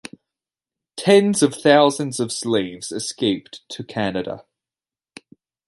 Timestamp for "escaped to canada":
2.91-4.45